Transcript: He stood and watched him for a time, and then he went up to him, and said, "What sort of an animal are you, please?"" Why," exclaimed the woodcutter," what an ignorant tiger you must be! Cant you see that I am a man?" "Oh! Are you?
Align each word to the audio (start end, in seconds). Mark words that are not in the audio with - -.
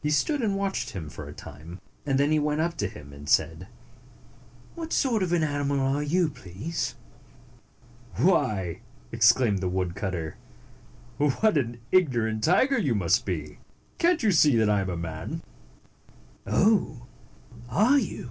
He 0.00 0.08
stood 0.08 0.40
and 0.40 0.56
watched 0.56 0.92
him 0.92 1.10
for 1.10 1.28
a 1.28 1.34
time, 1.34 1.78
and 2.06 2.18
then 2.18 2.30
he 2.32 2.38
went 2.38 2.62
up 2.62 2.74
to 2.78 2.88
him, 2.88 3.12
and 3.12 3.28
said, 3.28 3.68
"What 4.74 4.94
sort 4.94 5.22
of 5.22 5.30
an 5.30 5.42
animal 5.44 5.78
are 5.78 6.02
you, 6.02 6.30
please?"" 6.30 6.94
Why," 8.16 8.80
exclaimed 9.12 9.58
the 9.58 9.68
woodcutter," 9.68 10.38
what 11.18 11.58
an 11.58 11.80
ignorant 11.92 12.44
tiger 12.44 12.78
you 12.78 12.94
must 12.94 13.26
be! 13.26 13.58
Cant 13.98 14.22
you 14.22 14.32
see 14.32 14.56
that 14.56 14.70
I 14.70 14.80
am 14.80 14.88
a 14.88 14.96
man?" 14.96 15.42
"Oh! 16.46 17.04
Are 17.68 17.98
you? 17.98 18.30